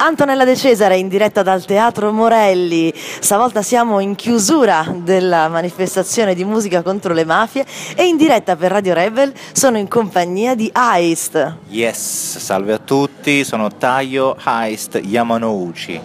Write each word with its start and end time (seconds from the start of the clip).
Antonella 0.00 0.44
De 0.44 0.54
Cesare 0.54 0.96
in 0.96 1.08
diretta 1.08 1.42
dal 1.42 1.64
Teatro 1.64 2.12
Morelli. 2.12 2.92
Stavolta 2.94 3.62
siamo 3.62 3.98
in 3.98 4.14
chiusura 4.14 4.86
della 4.94 5.48
manifestazione 5.48 6.36
di 6.36 6.44
musica 6.44 6.82
contro 6.82 7.12
le 7.12 7.24
mafie 7.24 7.66
e 7.96 8.06
in 8.06 8.16
diretta 8.16 8.54
per 8.54 8.70
Radio 8.70 8.94
Rebel 8.94 9.32
sono 9.52 9.76
in 9.76 9.88
compagnia 9.88 10.54
di 10.54 10.70
Heist. 10.72 11.56
Yes, 11.68 12.38
salve 12.38 12.74
a 12.74 12.78
tutti, 12.78 13.42
sono 13.44 13.74
Taio 13.76 14.36
Heist 14.44 15.00
Yamanouchi. 15.02 16.00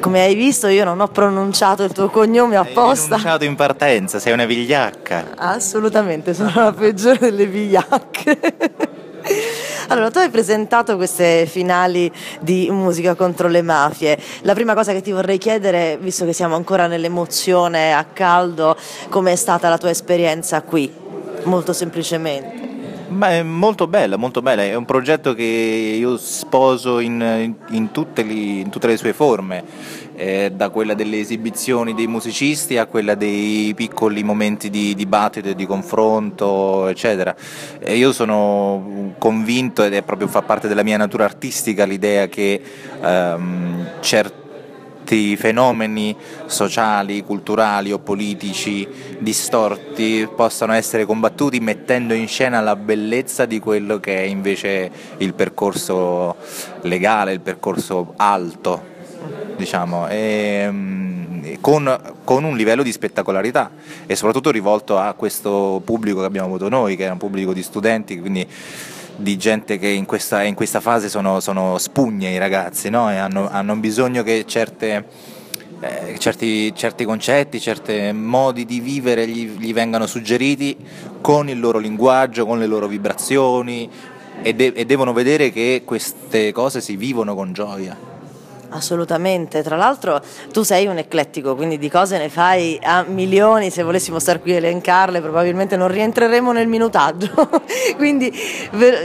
Come 0.00 0.20
hai 0.20 0.34
visto 0.34 0.66
io 0.66 0.84
non 0.84 1.00
ho 1.00 1.06
pronunciato 1.06 1.84
il 1.84 1.92
tuo 1.92 2.10
cognome 2.10 2.56
apposta. 2.56 3.14
Hai 3.14 3.20
pronunciato 3.20 3.44
in 3.44 3.54
partenza, 3.54 4.18
sei 4.18 4.32
una 4.32 4.44
vigliacca. 4.44 5.34
Assolutamente, 5.36 6.34
sono 6.34 6.50
la 6.52 6.72
peggiore 6.72 7.18
delle 7.20 7.46
vigliacche. 7.46 8.92
Allora, 9.88 10.10
tu 10.10 10.18
hai 10.18 10.30
presentato 10.30 10.96
queste 10.96 11.46
finali 11.46 12.10
di 12.40 12.68
musica 12.70 13.14
contro 13.14 13.48
le 13.48 13.62
mafie. 13.62 14.18
La 14.42 14.54
prima 14.54 14.74
cosa 14.74 14.92
che 14.92 15.02
ti 15.02 15.12
vorrei 15.12 15.38
chiedere, 15.38 15.98
visto 16.00 16.24
che 16.24 16.32
siamo 16.32 16.54
ancora 16.54 16.86
nell'emozione 16.86 17.92
a 17.92 18.04
caldo, 18.04 18.76
com'è 19.10 19.36
stata 19.36 19.68
la 19.68 19.78
tua 19.78 19.90
esperienza 19.90 20.62
qui? 20.62 20.92
Molto 21.44 21.72
semplicemente. 21.72 22.64
Beh, 23.06 23.42
molto 23.42 23.86
bella, 23.86 24.16
molto 24.16 24.40
bella, 24.40 24.62
è 24.62 24.74
un 24.74 24.86
progetto 24.86 25.34
che 25.34 25.42
io 25.44 26.16
sposo 26.16 26.98
in, 26.98 27.54
in, 27.68 27.92
tutte, 27.92 28.22
li, 28.22 28.60
in 28.60 28.70
tutte, 28.70 28.86
le 28.86 28.96
sue 28.96 29.12
forme, 29.12 29.62
eh, 30.24 30.52
da 30.54 30.70
quella 30.70 30.94
delle 30.94 31.18
esibizioni 31.18 31.92
dei 31.92 32.06
musicisti 32.06 32.78
a 32.78 32.86
quella 32.86 33.14
dei 33.14 33.74
piccoli 33.74 34.22
momenti 34.22 34.70
di 34.70 34.94
dibattito 34.94 35.48
e 35.48 35.54
di 35.54 35.66
confronto, 35.66 36.88
eccetera. 36.88 37.36
E 37.78 37.96
io 37.96 38.10
sono 38.12 39.14
convinto, 39.18 39.84
ed 39.84 39.92
è 39.92 40.02
proprio 40.02 40.28
fa 40.28 40.40
parte 40.40 40.66
della 40.66 40.82
mia 40.82 40.96
natura 40.96 41.24
artistica, 41.24 41.84
l'idea 41.84 42.26
che 42.28 42.60
ehm, 43.02 43.90
certi 44.00 44.42
certi 45.04 45.36
fenomeni 45.36 46.16
sociali, 46.46 47.22
culturali 47.22 47.92
o 47.92 47.98
politici 47.98 48.88
distorti 49.18 50.26
possano 50.34 50.72
essere 50.72 51.04
combattuti 51.04 51.60
mettendo 51.60 52.14
in 52.14 52.26
scena 52.26 52.62
la 52.62 52.74
bellezza 52.74 53.44
di 53.44 53.60
quello 53.60 54.00
che 54.00 54.16
è 54.16 54.22
invece 54.22 54.90
il 55.18 55.34
percorso 55.34 56.36
legale, 56.82 57.32
il 57.32 57.40
percorso 57.40 58.14
alto, 58.16 58.93
diciamo, 59.56 60.08
e, 60.08 60.66
mm, 60.70 61.54
con, 61.60 62.14
con, 62.24 62.44
un 62.44 62.56
livello 62.56 62.82
di 62.82 62.92
spettacolarità 62.92 63.70
e 64.06 64.16
soprattutto 64.16 64.50
rivolto 64.50 64.98
a 64.98 65.12
questo 65.14 65.80
pubblico 65.84 66.20
che 66.20 66.26
abbiamo 66.26 66.46
avuto 66.46 66.68
noi, 66.68 66.96
che 66.96 67.06
è 67.06 67.10
un 67.10 67.18
pubblico 67.18 67.52
di 67.52 67.62
studenti, 67.62 68.18
quindi 68.18 68.46
di 69.16 69.36
gente 69.36 69.78
che 69.78 69.88
in 69.88 70.06
questa, 70.06 70.42
in 70.42 70.54
questa 70.54 70.80
fase 70.80 71.08
sono, 71.08 71.40
sono, 71.40 71.78
spugne 71.78 72.30
i 72.30 72.38
ragazzi 72.38 72.90
no? 72.90 73.10
e 73.10 73.16
hanno, 73.16 73.48
hanno, 73.48 73.76
bisogno 73.76 74.22
che 74.22 74.44
certe, 74.46 75.06
eh, 75.80 76.18
certi, 76.18 76.74
certi, 76.74 77.04
concetti, 77.04 77.60
certi 77.60 78.12
modi 78.12 78.64
di 78.64 78.80
vivere 78.80 79.26
gli, 79.28 79.50
gli, 79.56 79.72
vengano 79.72 80.06
suggeriti 80.06 80.76
con 81.20 81.48
il 81.48 81.60
loro 81.60 81.78
linguaggio, 81.78 82.44
con 82.44 82.58
le 82.58 82.66
loro 82.66 82.88
vibrazioni 82.88 83.88
e, 84.42 84.54
de- 84.54 84.72
e 84.74 84.84
devono 84.84 85.12
vedere 85.12 85.52
che 85.52 85.82
queste 85.84 86.52
cose 86.52 86.80
si 86.80 86.96
vivono 86.96 87.34
con 87.34 87.52
gioia. 87.52 88.13
Assolutamente, 88.74 89.62
tra 89.62 89.76
l'altro 89.76 90.20
tu 90.52 90.64
sei 90.64 90.88
un 90.88 90.98
eclettico, 90.98 91.54
quindi 91.54 91.78
di 91.78 91.88
cose 91.88 92.18
ne 92.18 92.28
fai 92.28 92.76
a 92.82 93.04
milioni, 93.06 93.70
se 93.70 93.84
volessimo 93.84 94.18
star 94.18 94.40
qui 94.40 94.52
a 94.52 94.56
elencarle 94.56 95.20
probabilmente 95.20 95.76
non 95.76 95.86
rientreremo 95.86 96.50
nel 96.50 96.66
minutaggio, 96.66 97.30
quindi 97.96 98.32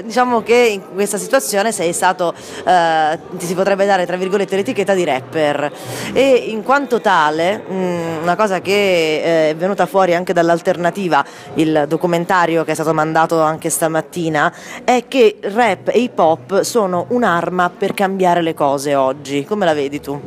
diciamo 0.04 0.42
che 0.42 0.56
in 0.56 0.82
questa 0.96 1.20
situazione 1.20 1.72
sei 1.72 1.94
stato, 1.94 2.34
eh, 2.66 3.20
ti 3.38 3.46
si 3.46 3.54
potrebbe 3.54 3.86
dare 3.86 4.08
tra 4.08 4.18
virgolette 4.18 4.56
l'etichetta 4.56 4.96
di 4.96 5.04
rapper. 5.04 5.72
E 6.14 6.46
in 6.48 6.64
quanto 6.64 7.00
tale 7.00 7.58
mh, 7.68 7.74
mm, 7.74 8.22
una 8.24 8.36
cosa 8.36 8.62
che 8.62 8.72
eh, 8.72 9.50
è 9.52 9.56
venuta 9.56 9.86
fuori 9.86 10.16
anche 10.16 10.34
dall'alternativa, 10.34 11.24
il 11.54 11.86
documentario 11.88 12.64
che 12.64 12.72
è 12.72 12.74
stato 12.74 12.96
mandato 12.96 13.40
anche 13.40 13.70
stamattina, 13.70 14.52
è 14.84 15.06
che 15.08 15.38
rap 15.42 15.90
e 15.90 16.00
hip 16.00 16.18
hop 16.18 16.62
sono 16.62 17.06
un'arma 17.10 17.70
per 17.70 17.94
cambiare 17.94 18.42
le 18.42 18.56
cose 18.56 18.96
oggi. 18.96 19.46
Come 19.46 19.58
la 19.66 19.74
vedi 19.74 20.00
tu? 20.00 20.20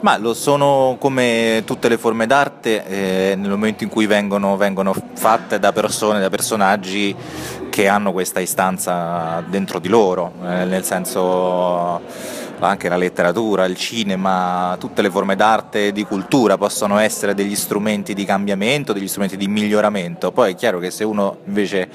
Ma 0.00 0.16
lo 0.18 0.34
sono 0.34 0.96
come 0.98 1.62
tutte 1.64 1.88
le 1.88 1.96
forme 1.96 2.26
d'arte 2.26 2.84
eh, 2.84 3.36
nel 3.36 3.50
momento 3.50 3.84
in 3.84 3.90
cui 3.90 4.06
vengono, 4.06 4.56
vengono, 4.56 4.92
fatte 5.14 5.60
da 5.60 5.70
persone, 5.70 6.18
da 6.18 6.28
personaggi 6.28 7.14
che 7.70 7.86
hanno 7.86 8.10
questa 8.12 8.40
istanza 8.40 9.42
dentro 9.46 9.78
di 9.78 9.88
loro, 9.88 10.32
eh, 10.44 10.64
nel 10.64 10.82
senso 10.82 12.00
anche 12.58 12.88
la 12.88 12.96
letteratura, 12.96 13.64
il 13.64 13.76
cinema, 13.76 14.76
tutte 14.78 15.02
le 15.02 15.10
forme 15.10 15.36
d'arte 15.36 15.88
e 15.88 15.92
di 15.92 16.04
cultura 16.04 16.56
possono 16.56 16.98
essere 16.98 17.34
degli 17.34 17.56
strumenti 17.56 18.14
di 18.14 18.24
cambiamento, 18.24 18.92
degli 18.92 19.08
strumenti 19.08 19.36
di 19.36 19.48
miglioramento. 19.48 20.32
Poi 20.32 20.52
è 20.52 20.54
chiaro 20.54 20.78
che 20.78 20.90
se 20.90 21.04
uno 21.04 21.38
invece 21.46 21.88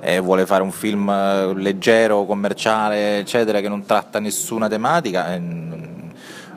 eh, 0.00 0.20
vuole 0.20 0.46
fare 0.46 0.62
un 0.62 0.70
film 0.70 1.08
eh, 1.08 1.54
leggero, 1.54 2.24
commerciale, 2.24 3.18
eccetera, 3.18 3.60
che 3.60 3.68
non 3.68 3.84
tratta 3.84 4.18
nessuna 4.18 4.68
tematica, 4.68 5.34
eh, 5.34 5.40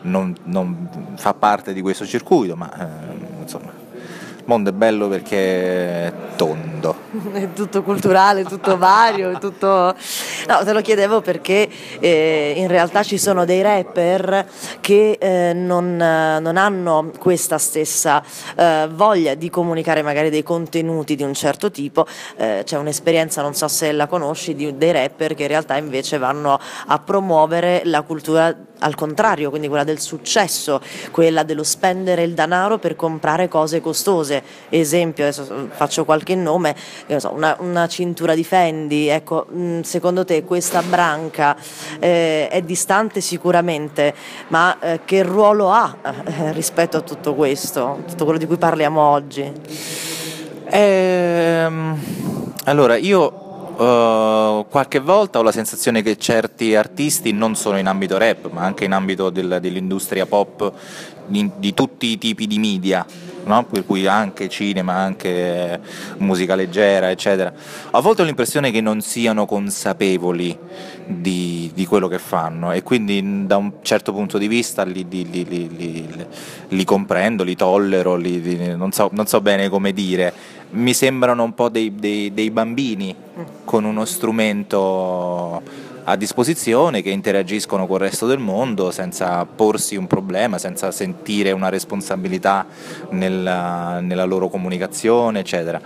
non, 0.07 0.35
non 0.43 0.89
fa 1.15 1.33
parte 1.33 1.73
di 1.73 1.81
questo 1.81 2.05
circuito, 2.05 2.55
ma 2.55 2.71
eh, 2.71 3.41
insomma, 3.41 3.71
il 3.93 4.43
mondo 4.45 4.69
è 4.69 4.73
bello 4.73 5.07
perché 5.07 6.07
è 6.07 6.13
tondo. 6.87 6.95
È 7.33 7.53
tutto 7.53 7.83
culturale, 7.83 8.43
tutto 8.43 8.77
vario, 8.77 9.37
tutto... 9.39 9.95
No, 10.47 10.63
te 10.63 10.73
lo 10.73 10.81
chiedevo 10.81 11.21
perché 11.21 11.69
eh, 11.99 12.53
in 12.55 12.67
realtà 12.67 13.03
ci 13.03 13.17
sono 13.17 13.45
dei 13.45 13.61
rapper 13.61 14.47
che 14.79 15.17
eh, 15.19 15.53
non, 15.53 15.95
non, 15.95 16.57
hanno 16.57 17.11
questa 17.17 17.57
stessa 17.57 18.23
eh, 18.55 18.87
voglia 18.91 19.35
di 19.35 19.49
comunicare 19.49 20.01
magari 20.01 20.29
dei 20.29 20.43
contenuti 20.43 21.15
di 21.15 21.23
un 21.23 21.33
certo 21.33 21.71
tipo. 21.71 22.05
Eh, 22.37 22.61
c'è 22.63 22.77
un'esperienza, 22.77 23.41
non 23.41 23.53
so 23.53 23.67
se 23.67 23.91
la 23.91 24.07
conosci, 24.07 24.55
di, 24.55 24.77
dei 24.77 24.91
rapper 24.91 25.33
che 25.33 25.43
in 25.43 25.49
realtà 25.49 25.75
invece 25.77 26.17
vanno 26.17 26.59
a 26.87 26.99
promuovere 26.99 27.81
la 27.85 28.01
cultura 28.01 28.55
al 28.79 28.95
contrario, 28.95 29.49
quindi 29.49 29.67
quella 29.67 29.83
del 29.83 29.99
successo, 29.99 30.81
quella 31.11 31.43
dello 31.43 31.63
spendere 31.63 32.23
il 32.23 32.33
denaro 32.33 32.77
per 32.77 32.95
comprare 32.95 33.47
cose 33.47 33.81
costose. 33.81 34.43
Esempio, 34.69 35.23
adesso 35.23 35.69
faccio 35.71 36.05
qualche 36.05 36.35
nome, 36.35 36.75
so, 37.17 37.31
una, 37.33 37.55
una, 37.59 37.87
cintura 37.87 38.35
di 38.35 38.43
Fendi, 38.43 39.07
ecco, 39.07 39.47
mm, 39.51 39.81
secondo 39.81 40.25
te 40.25 40.43
questa 40.43 40.81
branca 40.81 41.55
eh, 41.99 42.47
è 42.47 42.61
distante 42.61 43.21
sicuramente, 43.21 44.13
ma 44.49 44.77
eh, 44.79 44.99
che 45.05 45.23
ruolo 45.23 45.71
ha 45.71 45.95
eh, 46.03 46.51
rispetto 46.53 46.97
a 46.97 47.01
tutto 47.01 47.33
questo, 47.35 48.03
tutto 48.07 48.23
quello 48.23 48.39
di 48.39 48.45
cui 48.45 48.57
parliamo 48.57 49.01
oggi? 49.01 49.51
Ehm, 50.69 51.99
allora, 52.65 52.97
io 52.97 53.46
Uh, 53.77 54.65
qualche 54.71 54.97
volta 54.97 55.37
ho 55.37 55.43
la 55.43 55.51
sensazione 55.51 56.01
che 56.01 56.17
certi 56.17 56.73
artisti, 56.73 57.31
non 57.31 57.55
solo 57.55 57.77
in 57.77 57.85
ambito 57.85 58.17
rap, 58.17 58.49
ma 58.49 58.63
anche 58.63 58.85
in 58.85 58.91
ambito 58.91 59.29
del, 59.29 59.59
dell'industria 59.61 60.25
pop, 60.25 60.73
di, 61.27 61.51
di, 61.57 61.75
tutti 61.75 62.07
i 62.07 62.17
tipi 62.17 62.47
di 62.47 62.57
media, 62.57 63.05
no? 63.43 63.65
per 63.65 63.85
cui 63.85 64.07
anche 64.07 64.49
cinema, 64.49 64.93
anche 64.93 65.79
musica 66.17 66.55
leggera, 66.55 67.11
eccetera, 67.11 67.53
a 67.91 67.99
volte 67.99 68.23
ho 68.23 68.25
l'impressione 68.25 68.71
che 68.71 68.81
non 68.81 69.01
siano 69.01 69.45
consapevoli 69.45 70.57
di, 71.05 71.69
di 71.71 71.85
quello 71.85 72.07
che 72.07 72.17
fanno 72.17 72.71
e 72.71 72.81
quindi 72.81 73.45
da 73.45 73.57
un 73.57 73.73
certo 73.83 74.11
punto 74.11 74.39
di 74.39 74.47
vista 74.47 74.83
li, 74.85 75.05
li, 75.07 75.29
li, 75.29 76.27
li 76.69 76.83
comprendo, 76.83 77.43
li 77.43 77.55
tollero, 77.55 78.17
non 78.17 78.91
so, 78.91 79.11
non 79.13 79.27
so 79.27 79.39
bene 79.39 79.69
come 79.69 79.93
dire 79.93 80.55
mi 80.71 80.93
sembrano 80.93 81.43
un 81.43 81.53
po' 81.53 81.69
dei, 81.69 81.95
dei, 81.95 82.33
dei 82.33 82.51
bambini 82.51 83.15
con 83.63 83.83
uno 83.83 84.05
strumento 84.05 85.61
a 86.09 86.15
disposizione 86.15 87.01
che 87.01 87.09
interagiscono 87.09 87.85
col 87.85 87.99
resto 87.99 88.27
del 88.27 88.39
mondo 88.39 88.91
senza 88.91 89.45
porsi 89.45 89.95
un 89.97 90.07
problema, 90.07 90.57
senza 90.57 90.91
sentire 90.91 91.51
una 91.51 91.69
responsabilità 91.69 92.65
nella, 93.09 93.99
nella 93.99 94.23
loro 94.23 94.47
comunicazione, 94.47 95.39
eccetera. 95.39 95.81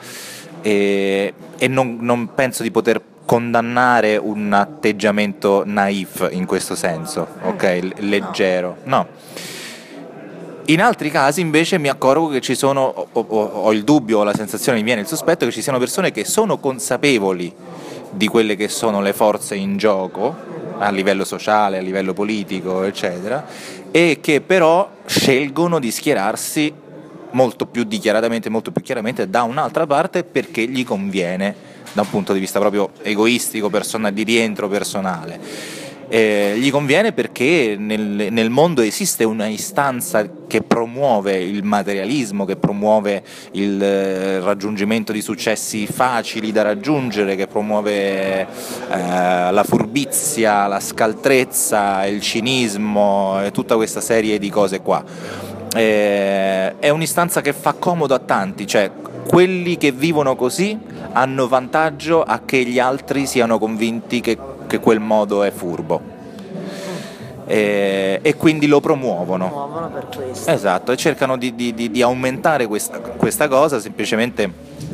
E, 0.61 1.33
e 1.57 1.67
non, 1.67 1.97
non, 2.01 2.35
penso 2.35 2.61
di 2.61 2.69
poter 2.69 3.01
condannare 3.25 4.17
un 4.17 4.53
atteggiamento 4.53 5.63
naif 5.65 6.27
in 6.31 6.45
questo 6.45 6.75
senso, 6.75 7.27
ok? 7.41 7.94
Leggero. 7.97 8.77
No 8.83 9.07
in 10.71 10.81
altri 10.81 11.12
casi 11.12 11.41
invece 11.41 11.77
mi 11.77 11.89
accorgo 11.89 12.29
che 12.29 12.39
ci 12.39 12.56
sono, 12.56 12.81
ho, 13.12 13.25
ho, 13.27 13.44
ho 13.44 13.73
il 13.73 13.83
dubbio, 13.83 14.19
ho 14.19 14.23
la 14.23 14.33
sensazione, 14.33 14.77
mi 14.77 14.83
viene 14.83 15.01
il 15.01 15.07
sospetto 15.07 15.45
che 15.45 15.51
ci 15.51 15.62
siano 15.62 15.79
persone 15.79 16.12
che 16.12 16.23
sono 16.23 16.59
consapevoli 16.59 17.53
di 18.09 18.27
quelle 18.27 18.56
che 18.56 18.69
sono 18.69 19.01
le 19.01 19.13
forze 19.13 19.56
in 19.56 19.77
gioco 19.77 20.33
a 20.77 20.89
livello 20.89 21.25
sociale, 21.25 21.77
a 21.77 21.81
livello 21.81 22.13
politico, 22.13 22.83
eccetera, 22.83 23.45
e 23.91 24.19
che 24.21 24.41
però 24.41 24.89
scelgono 25.06 25.77
di 25.79 25.91
schierarsi 25.91 26.74
molto 27.31 27.65
più 27.65 27.83
dichiaratamente, 27.83 28.50
molto 28.50 28.71
più 28.71 28.81
chiaramente 28.81 29.29
da 29.29 29.44
un'altra 29.44 29.85
parte 29.85 30.24
perché 30.24 30.65
gli 30.65 30.83
conviene 30.83 31.69
da 31.94 32.01
un 32.01 32.09
punto 32.09 32.31
di 32.33 32.39
vista 32.39 32.59
proprio 32.59 32.91
egoistico, 33.01 33.69
persona, 33.69 34.09
di 34.09 34.24
rientro 34.24 34.69
personale 34.69 35.80
Eh, 36.13 36.55
gli 36.57 36.69
conviene 36.71 37.13
perché 37.13 37.77
nel, 37.79 38.27
nel, 38.31 38.49
mondo 38.49 38.81
esiste 38.81 39.23
una 39.23 39.47
istanza 39.47 40.29
che 40.45 40.61
promuove 40.61 41.37
il 41.37 41.63
materialismo, 41.63 42.43
che 42.43 42.57
promuove 42.57 43.23
il 43.51 43.81
eh, 43.81 44.41
raggiungimento 44.41 45.13
di 45.13 45.21
successi 45.21 45.87
facili 45.87 46.51
da 46.51 46.63
raggiungere, 46.63 47.37
che 47.37 47.47
promuove 47.47 48.41
eh, 48.41 48.45
la 48.89 49.63
furbizia, 49.65 50.67
la 50.67 50.81
scaltrezza, 50.81 52.05
il 52.07 52.19
cinismo 52.19 53.41
e 53.41 53.51
tutta 53.51 53.77
questa 53.77 54.01
serie 54.01 54.37
di 54.37 54.49
cose 54.49 54.81
qua. 54.81 55.01
Eh, 55.73 56.77
è 56.77 56.89
un'istanza 56.89 57.39
che 57.39 57.53
fa 57.53 57.71
comodo 57.71 58.13
a 58.13 58.19
tanti, 58.19 58.67
cioè 58.67 58.91
quelli 59.29 59.77
che 59.77 59.93
vivono 59.93 60.35
così 60.35 60.77
hanno 61.13 61.47
vantaggio 61.47 62.21
a 62.21 62.41
che 62.43 62.65
gli 62.65 62.79
altri 62.79 63.25
siano 63.25 63.57
convinti 63.57 64.19
che 64.19 64.37
che 64.71 64.79
quel 64.79 65.01
modo 65.01 65.44
è 65.44 65.51
furbo. 65.51 66.19
E, 67.45 68.19
e, 68.21 68.35
quindi 68.38 68.65
lo 68.68 68.79
promuovono. 68.79 69.47
Promuovono 69.47 69.89
per 69.89 70.07
questo. 70.15 70.50
Esatto, 70.50 70.94
e 70.94 70.95
cercano 70.95 71.38
di, 71.38 71.53
di, 71.53 71.73
di, 71.73 71.91
di 71.91 72.01
aumentare 72.01 72.68
questa, 72.68 73.00
questa, 73.00 73.50
cosa 73.50 73.81
semplicemente 73.81 74.50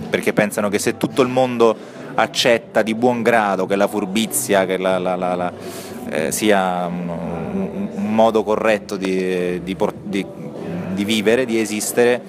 perché 0.10 0.34
pensano 0.34 0.68
che 0.70 0.80
se 0.80 0.98
tutto 0.98 1.22
il 1.22 1.28
mondo 1.28 1.76
accetta 2.16 2.82
di 2.82 2.96
buon 2.96 3.22
grado 3.22 3.68
che 3.68 3.76
la 3.76 3.88
furbizia, 3.88 4.66
che 4.66 4.78
la, 4.78 4.98
la, 4.98 5.16
la, 5.16 5.54
eh, 6.10 6.32
sia 6.32 6.88
un, 6.88 7.10
un, 7.94 8.16
modo 8.16 8.44
corretto 8.44 8.96
di, 8.96 9.62
vivere, 10.96 11.46
di 11.46 11.60
esistere, 11.60 12.20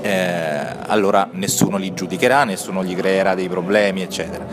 eh, 0.00 0.66
allora 0.86 1.28
nessuno 1.30 1.76
li 1.76 1.94
giudicherà, 1.94 2.42
nessuno 2.42 2.82
gli 2.82 2.96
creerà 2.96 3.36
dei 3.36 3.48
problemi, 3.48 4.02
eccetera. 4.02 4.44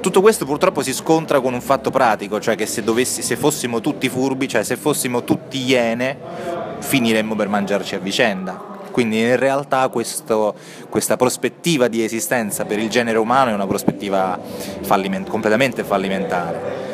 Tutto 0.00 0.22
questo 0.22 0.46
purtroppo 0.46 0.82
si 0.82 0.94
scontra 0.94 1.40
con 1.40 1.52
un 1.52 1.60
fatto 1.60 1.90
pratico, 1.90 2.40
cioè 2.40 2.56
che 2.56 2.64
se, 2.64 2.82
dovessi, 2.82 3.20
se 3.20 3.36
fossimo 3.36 3.80
tutti 3.80 4.08
furbi, 4.08 4.48
cioè 4.48 4.62
se 4.62 4.76
fossimo 4.76 5.24
tutti 5.24 5.62
iene, 5.62 6.16
finiremmo 6.78 7.36
per 7.36 7.48
mangiarci 7.48 7.96
a 7.96 7.98
vicenda. 7.98 8.68
Quindi 8.90 9.20
in 9.20 9.36
realtà 9.36 9.86
questo, 9.88 10.54
questa 10.88 11.16
prospettiva 11.16 11.88
di 11.88 12.02
esistenza 12.02 12.64
per 12.64 12.78
il 12.78 12.88
genere 12.88 13.18
umano 13.18 13.50
è 13.50 13.54
una 13.54 13.66
prospettiva 13.66 14.38
falliment- 14.80 15.28
completamente 15.28 15.84
fallimentare 15.84 16.88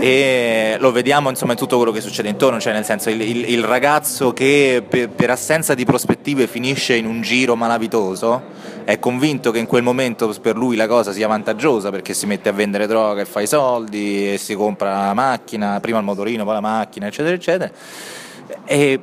e 0.00 0.76
lo 0.78 0.90
vediamo 0.92 1.30
insomma 1.30 1.52
in 1.52 1.58
tutto 1.58 1.76
quello 1.76 1.92
che 1.92 2.00
succede 2.00 2.28
intorno, 2.28 2.60
cioè 2.60 2.72
nel 2.72 2.84
senso 2.84 3.08
il, 3.08 3.20
il, 3.20 3.50
il 3.50 3.64
ragazzo 3.64 4.32
che 4.32 4.82
per, 4.86 5.08
per, 5.08 5.30
assenza 5.30 5.74
di 5.74 5.84
prospettive 5.84 6.46
finisce 6.46 6.96
in 6.96 7.06
un 7.06 7.22
giro 7.22 7.56
malavitoso 7.56 8.42
è 8.86 9.00
convinto 9.00 9.50
che 9.50 9.58
in 9.58 9.66
quel 9.66 9.82
momento 9.82 10.32
per 10.40 10.56
lui 10.56 10.76
la 10.76 10.86
cosa 10.86 11.10
sia 11.10 11.26
vantaggiosa 11.26 11.90
perché 11.90 12.14
si 12.14 12.24
mette 12.24 12.50
a 12.50 12.52
vendere 12.52 12.86
droga 12.86 13.20
e 13.20 13.24
fa 13.24 13.40
i 13.40 13.46
soldi 13.48 14.34
e 14.34 14.38
si 14.38 14.54
compra 14.54 15.06
la 15.06 15.12
macchina, 15.12 15.80
prima 15.80 15.98
il 15.98 16.04
motorino, 16.04 16.44
poi 16.44 16.54
la 16.54 16.60
macchina, 16.60 17.08
eccetera, 17.08 17.34
eccetera. 17.34 17.72
E 18.64 19.00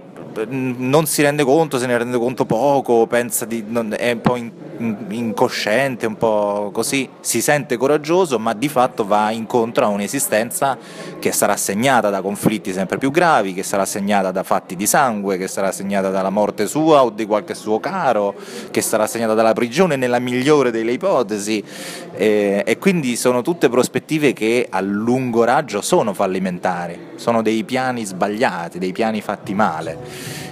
non 0.47 1.05
si 1.05 1.21
rende 1.21 1.43
conto, 1.43 1.77
se 1.77 1.85
ne 1.85 1.97
rende 1.97 2.17
conto 2.17 2.45
poco, 2.45 3.05
pensa 3.07 3.45
di, 3.45 3.63
è 3.91 4.11
un 4.11 4.21
po' 4.21 4.35
incosciente, 5.09 6.07
un 6.07 6.17
po' 6.17 6.71
così, 6.73 7.07
si 7.19 7.41
sente 7.41 7.77
coraggioso, 7.77 8.39
ma 8.39 8.53
di 8.53 8.67
fatto 8.67 9.05
va 9.05 9.29
incontro 9.31 9.85
a 9.85 9.89
un'esistenza 9.89 10.77
che 11.19 11.31
sarà 11.31 11.55
segnata 11.55 12.09
da 12.09 12.21
conflitti 12.21 12.73
sempre 12.73 12.97
più 12.97 13.11
gravi, 13.11 13.53
che 13.53 13.63
sarà 13.63 13.85
segnata 13.85 14.31
da 14.31 14.43
fatti 14.43 14.75
di 14.75 14.87
sangue, 14.87 15.37
che 15.37 15.47
sarà 15.47 15.71
segnata 15.71 16.09
dalla 16.09 16.31
morte 16.31 16.67
sua 16.67 17.03
o 17.03 17.11
di 17.11 17.25
qualche 17.25 17.53
suo 17.53 17.79
caro, 17.79 18.33
che 18.71 18.81
sarà 18.81 19.05
segnata 19.07 19.33
dalla 19.33 19.53
prigione 19.53 19.95
nella 19.95 20.19
migliore 20.19 20.71
delle 20.71 20.93
ipotesi. 20.93 21.63
E, 22.15 22.63
e 22.65 22.77
quindi 22.77 23.15
sono 23.15 23.41
tutte 23.41 23.69
prospettive 23.69 24.33
che 24.33 24.67
a 24.69 24.81
lungo 24.81 25.43
raggio 25.43 25.81
sono 25.81 26.13
fallimentari, 26.13 27.11
sono 27.15 27.41
dei 27.41 27.63
piani 27.63 28.03
sbagliati, 28.03 28.79
dei 28.79 28.91
piani 28.91 29.21
fatti 29.33 29.53
male 29.53 29.97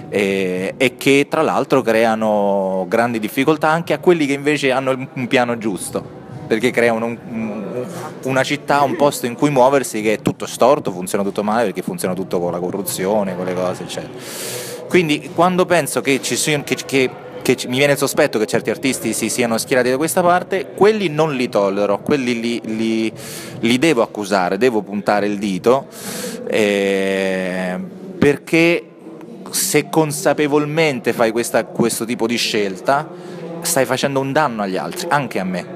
e, 0.08 0.74
e, 0.76 0.96
che 0.96 1.26
tra 1.28 1.42
l'altro 1.42 1.80
creano 1.82 2.84
grandi 2.88 3.18
difficoltà 3.18 3.68
anche 3.68 3.92
a 3.92 3.98
quelli 3.98 4.26
che 4.26 4.32
invece 4.32 4.72
hanno 4.72 5.08
un 5.14 5.26
piano 5.28 5.56
giusto 5.56 6.20
perché 6.46 6.70
creano 6.70 7.06
un, 7.06 7.18
un, 7.30 7.86
una 8.24 8.42
città, 8.42 8.82
un 8.82 8.96
posto 8.96 9.26
in 9.26 9.34
cui 9.34 9.48
muoversi 9.48 10.02
che 10.02 10.14
è 10.14 10.18
tutto 10.20 10.44
storto, 10.44 10.90
funziona 10.90 11.24
tutto 11.24 11.42
male 11.42 11.66
perché 11.66 11.80
funziona 11.80 12.12
tutto 12.12 12.40
con 12.40 12.52
la 12.52 12.58
corruzione, 12.58 13.34
con 13.36 13.46
le 13.46 13.54
cose 13.54 13.84
eccetera. 13.84 14.12
Quindi 14.86 15.30
quando 15.34 15.64
penso 15.64 16.02
che, 16.02 16.20
sia, 16.22 16.62
che, 16.62 16.76
che, 16.84 17.10
che 17.40 17.56
mi 17.68 17.78
viene 17.78 17.92
il 17.92 17.98
sospetto 17.98 18.38
che 18.38 18.44
certi 18.44 18.68
artisti 18.68 19.14
si 19.14 19.30
siano 19.30 19.56
schierati 19.56 19.88
da 19.88 19.96
questa 19.96 20.20
parte, 20.20 20.72
quelli 20.74 21.08
non 21.08 21.34
li 21.34 21.48
tollero, 21.48 22.00
quelli 22.00 22.38
li, 22.38 22.60
li, 22.64 23.12
li 23.60 23.78
devo 23.78 24.02
accusare, 24.02 24.58
devo 24.58 24.82
puntare 24.82 25.24
il 25.26 25.38
dito 25.38 25.86
eh, 26.48 27.78
perché 28.22 28.84
se 29.50 29.88
consapevolmente 29.90 31.12
fai 31.12 31.32
questa, 31.32 31.64
questo 31.64 32.04
tipo 32.04 32.28
di 32.28 32.36
scelta, 32.36 33.08
stai 33.62 33.84
facendo 33.84 34.20
un 34.20 34.30
danno 34.30 34.62
agli 34.62 34.76
altri, 34.76 35.08
anche 35.10 35.40
a 35.40 35.44
me. 35.44 35.66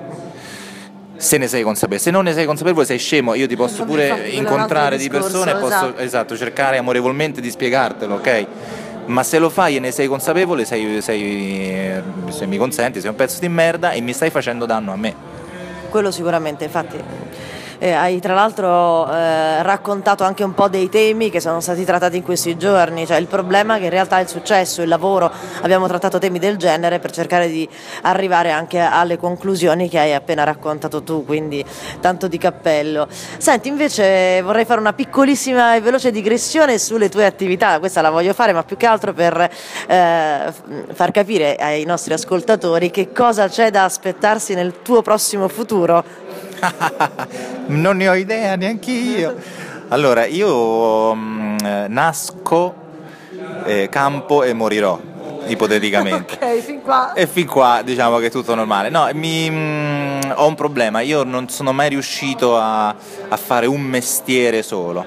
Se 1.17 1.39
ne 1.39 1.49
sei 1.49 1.65
consapevole, 1.65 2.01
se 2.01 2.13
non 2.13 2.23
ne 2.23 2.33
sei 2.33 2.47
consapevole 2.47 2.87
sei 2.87 2.99
scemo, 2.99 3.35
io 3.35 3.49
ti 3.49 3.57
posso 3.57 3.85
pure 3.85 4.29
incontrare 4.29 4.97
di 4.97 5.09
persone 5.09 5.51
e 5.51 5.55
posso 5.55 5.87
esatto. 5.87 6.01
esatto, 6.01 6.37
cercare 6.37 6.79
amorevolmente 6.79 7.41
di 7.41 7.51
spiegartelo, 7.51 8.15
ok? 8.15 8.47
Ma 9.07 9.25
se 9.25 9.41
lo 9.41 9.51
fai 9.51 9.75
e 9.75 9.81
ne 9.81 9.91
sei 9.91 10.07
consapevole, 10.07 10.65
sei, 10.65 11.03
sei, 11.03 12.01
se 12.29 12.47
mi 12.47 12.59
consenti, 12.59 13.01
sei 13.01 13.11
un 13.11 13.17
pezzo 13.17 13.41
di 13.41 13.49
merda 13.49 13.91
e 13.91 14.01
mi 14.01 14.13
stai 14.13 14.31
facendo 14.31 14.67
danno 14.67 14.93
a 14.93 14.97
me. 14.97 15.15
Quello 15.89 16.13
sicuramente, 16.13 16.63
infatti 16.63 16.97
eh, 17.79 17.93
hai 17.93 18.21
tra 18.21 18.35
l'altro 18.35 19.11
eh, 19.11 19.63
raccontato 19.63 20.25
anche 20.25 20.45
un 20.45 20.55
po' 20.55 20.69
dei 20.69 20.89
temi 20.89 21.31
che 21.31 21.41
sono 21.41 21.61
stati 21.61 21.85
trattati 21.85 22.17
in 22.17 22.23
questi 22.23 22.57
giorni, 22.57 23.07
cioè 23.07 23.19
il 23.19 23.27
problema 23.27 23.79
che 23.79 23.85
in 23.85 23.91
realtà 23.91 24.19
è 24.19 24.23
il 24.23 24.29
successo, 24.29 24.83
il 24.83 24.89
lavoro, 24.89 25.31
abbiamo 25.63 25.87
trattato 25.87 26.19
temi 26.19 26.39
del 26.39 26.57
genere 26.57 26.99
per 26.99 27.11
cercare 27.11 27.49
di 27.49 27.69
arrivare 28.03 28.51
anche 28.51 28.79
alle 28.79 29.19
conclusioni 29.19 29.89
che 29.89 29.99
hai 29.99 30.15
appena 30.15 30.45
raccontato 30.45 31.03
tu, 31.03 31.25
quindi 31.25 31.65
tanto 32.01 32.29
di 32.29 32.39
cappello. 32.39 33.09
Senti, 33.39 33.69
invece 33.69 34.43
vorrei 34.43 34.65
fare 34.65 34.81
una 34.81 34.93
piccolissima 34.93 35.75
e 35.75 35.81
veloce 35.81 36.11
digressione 36.11 36.79
sulle 36.79 37.09
tue 37.09 37.27
attività, 37.27 37.79
questa 37.79 38.01
la 38.01 38.11
voglio 38.11 38.33
fare, 38.33 38.53
ma 38.53 38.63
più 38.63 38.77
che 38.77 38.87
altro 38.87 39.13
per 39.13 39.51
eh, 39.87 40.53
far 40.93 41.11
capire 41.11 41.57
ai 41.57 41.85
nostri 41.85 42.13
ascoltatori 42.13 42.91
che 42.91 43.13
cosa 43.13 43.49
c'è 43.49 43.71
da 43.71 43.85
aspettarsi 43.85 44.55
nel 44.55 44.83
tuo 44.83 45.03
prossimo 45.03 45.49
futuro. 45.49 46.26
non 47.67 47.97
ne 47.97 48.09
ho 48.09 48.15
idea 48.15 48.57
neanche 48.57 48.91
io. 48.91 49.35
Allora, 49.89 50.27
io 50.27 51.15
mh, 51.15 51.57
mm, 51.63 51.85
nasco, 51.89 52.75
eh, 53.65 53.89
campo 53.89 54.43
e 54.43 54.53
morirò, 54.53 54.99
ipoteticamente. 55.47 56.35
ok, 56.43 56.59
fin 56.61 56.83
qua. 56.83 57.13
E 57.13 57.27
fin 57.27 57.47
qua 57.47 57.83
diciamo 57.85 58.19
che 58.19 58.27
è 58.27 58.31
tutto 58.31 58.55
normale. 58.55 58.89
No, 58.89 59.09
mi, 59.15 59.49
mh, 59.49 59.55
mm, 59.55 60.21
ho 60.35 60.47
un 60.47 60.55
problema, 60.55 61.01
io 61.01 61.23
non 61.23 61.49
sono 61.49 61.73
mai 61.73 61.91
riuscito 61.91 62.57
a, 62.59 62.89
a 62.89 63.37
fare 63.37 63.67
un 63.67 63.81
mestiere 63.81 64.63
solo. 64.63 65.05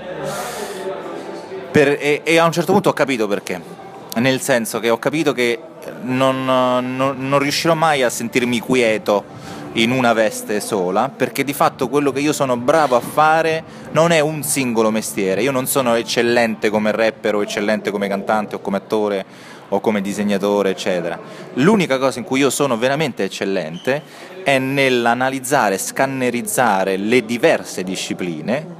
Per, 1.71 1.87
e, 1.99 2.21
e, 2.23 2.37
a 2.37 2.45
un 2.45 2.51
certo 2.51 2.71
punto 2.71 2.89
ho 2.89 2.93
capito 2.93 3.27
perché. 3.27 3.77
Nel 4.15 4.41
senso 4.41 4.79
che 4.79 4.89
ho 4.89 4.97
capito 4.97 5.33
che 5.33 5.59
non, 6.01 6.43
non, 6.43 7.15
non 7.17 7.39
riuscirò 7.39 7.73
mai 7.75 8.01
a 8.01 8.09
sentirmi 8.09 8.59
quieto 8.59 9.23
in 9.73 9.91
una 9.91 10.13
veste 10.13 10.59
sola, 10.59 11.09
perché 11.09 11.43
di 11.43 11.53
fatto 11.53 11.89
quello 11.89 12.11
che 12.11 12.19
io 12.19 12.33
sono 12.33 12.57
bravo 12.57 12.95
a 12.95 12.99
fare 12.99 13.63
non 13.91 14.11
è 14.11 14.19
un 14.19 14.43
singolo 14.43 14.89
mestiere, 14.89 15.41
io 15.41 15.51
non 15.51 15.67
sono 15.67 15.93
eccellente 15.95 16.69
come 16.69 16.91
rapper 16.91 17.35
o 17.35 17.43
eccellente 17.43 17.91
come 17.91 18.07
cantante 18.07 18.55
o 18.55 18.59
come 18.59 18.77
attore 18.77 19.25
o 19.69 19.79
come 19.79 20.01
disegnatore, 20.01 20.71
eccetera. 20.71 21.19
L'unica 21.55 21.99
cosa 21.99 22.19
in 22.19 22.25
cui 22.25 22.39
io 22.39 22.49
sono 22.49 22.77
veramente 22.77 23.23
eccellente 23.23 24.01
è 24.43 24.57
nell'analizzare, 24.57 25.77
scannerizzare 25.77 26.97
le 26.97 27.23
diverse 27.23 27.83
discipline, 27.83 28.77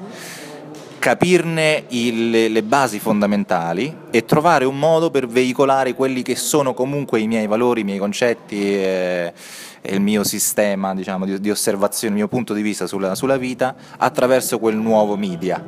capirne 0.98 1.84
il, 1.90 2.52
le 2.52 2.64
basi 2.64 3.00
fondamentali 3.00 3.96
e 4.10 4.26
trovare 4.26 4.66
un 4.66 4.80
modo 4.80 5.12
per 5.12 5.28
veicolare 5.28 5.94
quelli 5.94 6.24
che 6.24 6.36
sono 6.36 6.74
comunque 6.74 7.20
i 7.20 7.28
miei 7.28 7.46
valori, 7.46 7.82
i 7.82 7.86
miei 7.86 8.00
concetti. 8.00 8.74
Eh, 8.76 9.34
il 9.82 10.02
mio 10.02 10.24
sistema 10.24 10.94
diciamo, 10.94 11.26
di, 11.26 11.40
di, 11.40 11.50
osservazione, 11.50 12.14
il 12.14 12.20
mio 12.20 12.28
punto 12.28 12.54
di 12.54 12.62
vista 12.62 12.88
sulla, 12.88 13.16
sulla 13.16 13.38
vita 13.38 13.76
attraverso 13.98 14.60
quel 14.60 14.76
nuovo 14.76 15.16
media. 15.16 15.64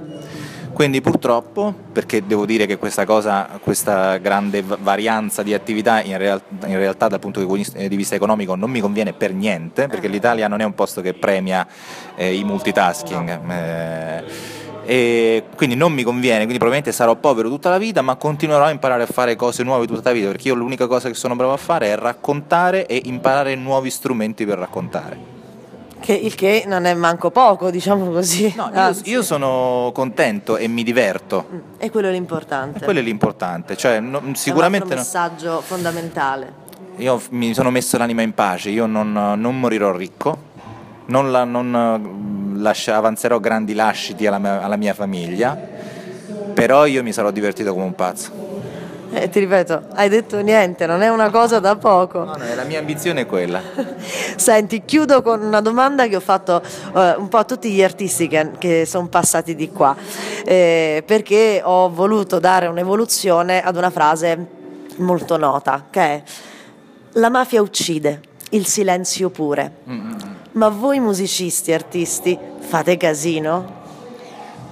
Quindi 0.73 1.01
purtroppo, 1.01 1.73
perché 1.91 2.25
devo 2.25 2.45
dire 2.45 2.65
che 2.65 2.77
questa 2.77 3.05
cosa, 3.05 3.59
questa 3.61 4.17
grande 4.17 4.63
varianza 4.63 5.43
di 5.43 5.53
attività 5.53 6.01
in, 6.01 6.17
real, 6.17 6.41
in, 6.65 6.77
realtà 6.77 7.07
dal 7.07 7.19
punto 7.19 7.45
di 7.45 7.95
vista 7.95 8.15
economico 8.15 8.55
non 8.55 8.71
mi 8.71 8.79
conviene 8.79 9.13
per 9.13 9.33
niente, 9.33 9.87
perché 9.87 10.07
l'Italia 10.07 10.47
non 10.47 10.61
è 10.61 10.63
un 10.63 10.73
posto 10.73 11.01
che 11.01 11.13
premia 11.13 11.67
eh, 12.15 12.33
i 12.33 12.43
multitasking. 12.43 13.51
Eh, 13.51 14.23
e 14.91 15.45
quindi 15.55 15.77
non 15.77 15.93
mi 15.93 16.03
conviene, 16.03 16.39
quindi 16.39 16.57
probabilmente 16.57 16.91
sarò 16.91 17.15
povero 17.15 17.47
tutta 17.47 17.69
la 17.69 17.77
vita, 17.77 18.01
ma 18.01 18.17
continuerò 18.17 18.65
a 18.65 18.71
imparare 18.71 19.03
a 19.03 19.05
fare 19.05 19.37
cose 19.37 19.63
nuove 19.63 19.87
tutta 19.87 20.09
la 20.09 20.15
vita, 20.15 20.27
perché 20.27 20.49
io 20.49 20.53
l'unica 20.53 20.85
cosa 20.85 21.07
che 21.07 21.13
sono 21.15 21.33
bravo 21.33 21.53
a 21.53 21.57
fare 21.57 21.93
è 21.93 21.95
raccontare 21.95 22.85
e 22.87 23.01
imparare 23.05 23.55
nuovi 23.55 23.89
strumenti 23.89 24.45
per 24.45 24.57
raccontare. 24.57 25.17
Che, 25.97 26.11
il 26.11 26.35
che 26.35 26.65
non 26.67 26.83
è 26.83 26.93
manco 26.93 27.31
poco, 27.31 27.71
diciamo 27.71 28.11
così. 28.11 28.53
No, 28.57 28.69
io, 28.73 28.95
io, 29.03 29.23
sono 29.23 29.91
contento 29.93 30.57
e 30.57 30.67
mi 30.67 30.83
diverto. 30.83 31.45
Mm, 31.49 31.59
e 31.77 31.89
quello 31.89 32.09
è 32.09 32.11
l'importante. 32.11 32.79
E 32.79 32.83
quello 32.83 32.99
è 32.99 33.03
l'importante, 33.03 33.77
cioè, 33.77 34.01
no, 34.01 34.21
sicuramente... 34.33 34.89
È 34.89 34.91
un 34.91 34.97
messaggio 34.97 35.51
no. 35.51 35.61
fondamentale. 35.61 36.53
Io 36.97 37.21
mi 37.29 37.53
sono 37.53 37.71
messo 37.71 37.97
l'anima 37.97 38.23
in 38.23 38.33
pace, 38.33 38.67
io 38.67 38.87
non, 38.87 39.13
non 39.13 39.57
morirò 39.57 39.95
ricco, 39.95 40.37
non, 41.05 41.31
la, 41.31 41.45
non 41.45 42.40
lascia, 42.61 42.95
avanzerò 42.95 43.39
grandi 43.39 43.73
lasciti 43.73 44.25
alla 44.25 44.39
mia, 44.39 44.61
alla 44.61 44.77
mia 44.77 44.93
famiglia, 44.93 45.57
però 46.53 46.85
io 46.85 47.03
mi 47.03 47.11
sarò 47.11 47.31
divertito 47.31 47.73
come 47.73 47.85
un 47.85 47.95
pazzo. 47.95 48.49
Eh, 49.13 49.27
ti 49.27 49.39
ripeto, 49.39 49.87
hai 49.95 50.07
detto 50.07 50.39
niente, 50.39 50.85
non 50.85 51.01
è 51.01 51.09
una 51.09 51.29
cosa 51.29 51.59
da 51.59 51.75
poco. 51.75 52.19
No, 52.19 52.35
no, 52.37 52.55
la 52.55 52.63
mia 52.63 52.79
ambizione 52.79 53.21
è 53.21 53.25
quella. 53.25 53.61
Senti, 54.37 54.83
chiudo 54.85 55.21
con 55.21 55.41
una 55.41 55.59
domanda 55.59 56.07
che 56.07 56.15
ho 56.15 56.21
fatto 56.21 56.61
eh, 56.95 57.15
un 57.17 57.27
po' 57.27 57.37
a 57.37 57.43
tutti 57.43 57.69
gli 57.71 57.83
artisti 57.83 58.29
che, 58.29 58.51
che 58.57 58.85
sono 58.85 59.07
passati 59.07 59.53
di 59.53 59.69
qua, 59.69 59.93
eh, 60.45 61.03
perché 61.05 61.61
ho 61.61 61.89
voluto 61.89 62.39
dare 62.39 62.67
un'evoluzione 62.67 63.61
ad 63.61 63.75
una 63.75 63.89
frase 63.89 64.47
molto 64.97 65.35
nota, 65.35 65.87
che 65.89 66.01
è 66.01 66.23
la 67.13 67.29
mafia 67.29 67.61
uccide, 67.61 68.21
il 68.51 68.65
silenzio 68.65 69.29
pure. 69.29 69.73
Mm-hmm. 69.89 70.10
Ma 70.53 70.69
voi 70.69 70.99
musicisti, 70.99 71.71
artisti, 71.71 72.37
fate 72.59 72.97
casino? 72.97 73.79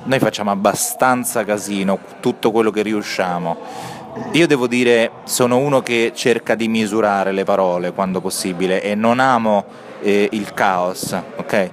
Noi 0.04 0.20
facciamo 0.20 0.52
abbastanza 0.52 1.44
casino, 1.44 2.00
tutto 2.20 2.52
quello 2.52 2.72
che 2.72 2.82
riusciamo 2.82 3.98
io 4.32 4.48
devo 4.48 4.68
dire, 4.68 5.12
sono 5.24 5.58
uno 5.58 5.82
che 5.82 6.12
cerca 6.14 6.56
di 6.56 6.68
misurare 6.68 7.32
le 7.32 7.44
parole 7.44 7.92
quando 7.92 8.22
possibile 8.22 8.82
e 8.82 8.96
non 8.96 9.20
amo 9.20 9.66
eh, 10.02 10.28
il 10.32 10.54
caos, 10.54 11.16
ok? 11.38 11.72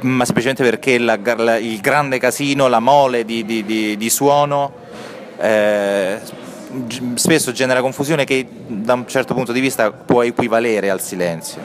Ma 0.00 0.24
semplicemente 0.24 0.64
perché 0.64 0.98
la, 0.98 1.18
la, 1.36 1.56
il 1.56 1.80
grande 1.80 2.18
casino, 2.18 2.68
la 2.68 2.80
mole 2.80 3.24
di, 3.24 3.44
di, 3.44 3.64
di, 3.64 3.96
di 3.96 4.10
suono 4.10 4.72
eh, 5.38 6.18
spesso 7.14 7.52
genera 7.52 7.80
confusione 7.80 8.24
che 8.24 8.46
da 8.66 8.94
un 8.94 9.06
certo 9.06 9.34
punto 9.34 9.52
di 9.52 9.60
vista 9.60 9.92
può 9.92 10.22
equivalere 10.22 10.90
al 10.90 11.00
silenzio. 11.00 11.60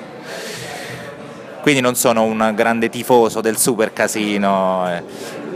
Quindi 1.68 1.84
non 1.84 1.96
sono 1.96 2.24
un 2.24 2.54
grande 2.56 2.88
tifoso 2.88 3.42
del 3.42 3.58
super 3.58 3.92
casino. 3.92 4.90
Eh 4.90 5.04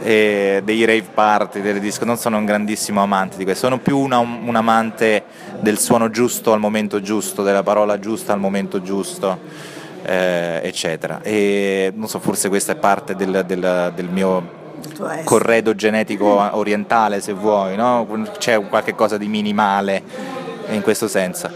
eh, 0.03 0.61
dei 0.61 0.83
rave 0.83 1.07
party, 1.13 1.61
delle 1.61 1.79
disco, 1.79 2.03
non 2.03 2.17
sono 2.17 2.37
un 2.37 2.43
grandissimo 2.43 3.01
amante 3.01 3.37
di 3.37 3.45
questo, 3.45 3.67
sono 3.67 3.79
più 3.79 3.97
una, 3.97 4.17
un 4.17 4.53
amante 4.55 5.23
del 5.61 5.77
suono 5.77 6.09
giusto 6.09 6.51
al 6.51 6.59
momento 6.59 6.99
giusto, 6.99 7.43
della 7.43 7.63
parola 7.63 7.97
giusta 7.97 8.33
al 8.33 8.39
momento 8.39 8.81
giusto, 8.81 9.39
eh, 10.03 10.59
eccetera. 10.63 11.21
E 11.21 11.93
non 11.95 12.09
so, 12.09 12.19
forse 12.19 12.49
questa 12.49 12.73
è 12.73 12.75
parte 12.75 13.15
del, 13.15 13.45
del, 13.47 13.93
del 13.95 14.09
mio 14.09 14.59
corredo 15.23 15.75
genetico 15.75 16.57
orientale, 16.57 17.21
se 17.21 17.31
vuoi, 17.31 17.77
no? 17.77 18.05
c'è 18.37 18.59
qualche 18.67 18.95
cosa 18.95 19.17
di 19.17 19.27
minimale 19.27 20.40
in 20.75 20.81
questo 20.81 21.07
senso. 21.07 21.49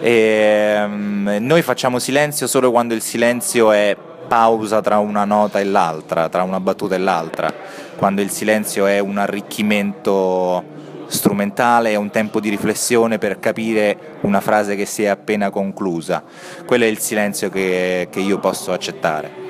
E, 0.00 0.82
um, 0.84 1.36
noi 1.40 1.62
facciamo 1.62 1.98
silenzio 1.98 2.46
solo 2.46 2.70
quando 2.70 2.94
il 2.94 3.02
silenzio 3.02 3.72
è 3.72 3.96
pausa 4.26 4.80
tra 4.80 4.98
una 4.98 5.24
nota 5.24 5.60
e 5.60 5.64
l'altra, 5.64 6.28
tra 6.28 6.42
una 6.42 6.60
battuta 6.60 6.94
e 6.94 6.98
l'altra, 6.98 7.52
quando 7.96 8.22
il 8.22 8.30
silenzio 8.30 8.86
è 8.86 8.98
un 8.98 9.18
arricchimento 9.18 10.64
strumentale, 11.06 11.90
è 11.90 11.96
un 11.96 12.10
tempo 12.10 12.40
di 12.40 12.48
riflessione 12.48 13.18
per 13.18 13.38
capire 13.38 14.18
una 14.22 14.40
frase 14.40 14.74
che 14.76 14.86
si 14.86 15.02
è 15.02 15.08
appena 15.08 15.50
conclusa. 15.50 16.22
Quello 16.64 16.84
è 16.84 16.88
il 16.88 16.98
silenzio 16.98 17.50
che, 17.50 18.08
che 18.10 18.20
io 18.20 18.38
posso 18.38 18.72
accettare. 18.72 19.41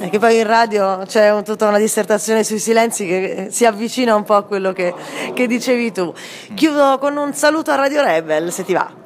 Eh, 0.00 0.08
che 0.08 0.18
poi 0.18 0.38
in 0.38 0.46
radio 0.46 1.02
c'è 1.06 1.30
un, 1.30 1.44
tutta 1.44 1.68
una 1.68 1.78
dissertazione 1.78 2.42
sui 2.42 2.58
silenzi 2.58 3.06
che 3.06 3.48
si 3.50 3.66
avvicina 3.66 4.14
un 4.14 4.24
po' 4.24 4.34
a 4.34 4.44
quello 4.44 4.72
che, 4.72 4.94
che 5.34 5.46
dicevi 5.46 5.92
tu. 5.92 6.10
Chiudo 6.54 6.96
con 6.98 7.18
un 7.18 7.34
saluto 7.34 7.70
a 7.70 7.74
Radio 7.74 8.02
Rebel, 8.02 8.50
se 8.50 8.64
ti 8.64 8.72
va 8.72 9.00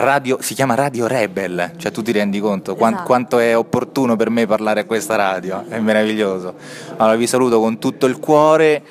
radio, 0.00 0.38
si 0.40 0.54
chiama 0.54 0.74
Radio 0.74 1.06
Rebel, 1.06 1.72
cioè 1.76 1.90
tu 1.90 2.02
ti 2.02 2.12
rendi 2.12 2.40
conto 2.40 2.76
esatto. 2.76 3.02
quanto 3.04 3.38
è 3.38 3.56
opportuno 3.56 4.16
per 4.16 4.30
me 4.30 4.46
parlare 4.46 4.80
a 4.80 4.84
questa 4.84 5.16
radio, 5.16 5.64
è 5.68 5.78
meraviglioso. 5.78 6.54
Allora 6.96 7.16
vi 7.16 7.26
saluto 7.26 7.58
con 7.58 7.78
tutto 7.78 8.06
il 8.06 8.18
cuore 8.18 8.82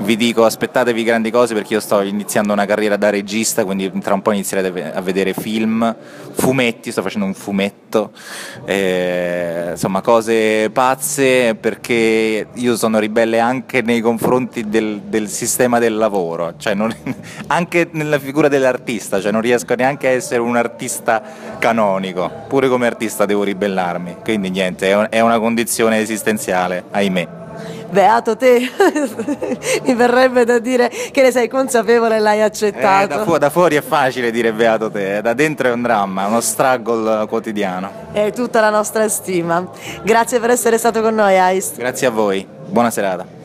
vi 0.00 0.16
dico 0.16 0.44
aspettatevi 0.44 1.02
grandi 1.02 1.30
cose 1.30 1.54
perché 1.54 1.74
io 1.74 1.80
sto 1.80 2.00
iniziando 2.02 2.52
una 2.52 2.66
carriera 2.66 2.96
da 2.96 3.10
regista, 3.10 3.64
quindi 3.64 3.90
tra 4.00 4.14
un 4.14 4.22
po' 4.22 4.32
inizierete 4.32 4.92
a 4.92 5.00
vedere 5.00 5.32
film, 5.32 5.94
fumetti, 6.32 6.92
sto 6.92 7.02
facendo 7.02 7.26
un 7.26 7.34
fumetto, 7.34 8.12
eh, 8.64 9.68
insomma 9.70 10.00
cose 10.00 10.70
pazze 10.70 11.54
perché 11.54 12.48
io 12.52 12.76
sono 12.76 12.98
ribelle 12.98 13.38
anche 13.38 13.82
nei 13.82 14.00
confronti 14.00 14.68
del, 14.68 15.02
del 15.06 15.28
sistema 15.28 15.78
del 15.78 15.96
lavoro, 15.96 16.54
cioè 16.56 16.74
non, 16.74 16.94
anche 17.48 17.88
nella 17.92 18.18
figura 18.18 18.48
dell'artista, 18.48 19.20
cioè 19.20 19.32
non 19.32 19.40
riesco 19.40 19.74
neanche 19.74 20.08
a 20.08 20.10
essere 20.10 20.40
un 20.40 20.56
artista 20.56 21.22
canonico, 21.58 22.30
pure 22.48 22.68
come 22.68 22.86
artista 22.86 23.24
devo 23.26 23.42
ribellarmi, 23.42 24.16
quindi 24.22 24.50
niente, 24.50 25.08
è 25.08 25.20
una 25.20 25.38
condizione 25.38 25.98
esistenziale, 25.98 26.84
ahimè 26.90 27.35
beato 27.90 28.36
te, 28.36 28.70
mi 29.84 29.94
verrebbe 29.94 30.44
da 30.44 30.58
dire 30.58 30.88
che 30.88 31.22
ne 31.22 31.30
sei 31.30 31.48
consapevole 31.48 32.16
e 32.16 32.18
l'hai 32.18 32.42
accettato. 32.42 33.14
Eh, 33.14 33.16
da, 33.16 33.24
fu- 33.24 33.38
da, 33.38 33.50
fuori 33.50 33.76
è 33.76 33.82
facile 33.82 34.30
dire 34.30 34.52
beato 34.52 34.90
te, 34.90 35.20
da 35.22 35.32
dentro 35.34 35.68
è 35.68 35.72
un 35.72 35.82
dramma, 35.82 36.26
uno 36.26 36.40
struggle 36.40 37.26
quotidiano. 37.26 37.90
È 38.12 38.32
tutta 38.32 38.60
la 38.60 38.70
nostra 38.70 39.08
stima. 39.08 39.66
Grazie 40.02 40.40
per 40.40 40.50
essere 40.50 40.78
stato 40.78 41.00
con 41.00 41.14
noi, 41.14 41.38
Aist. 41.38 41.76
Grazie 41.76 42.06
a 42.06 42.10
voi, 42.10 42.46
buona 42.66 42.90
serata. 42.90 43.35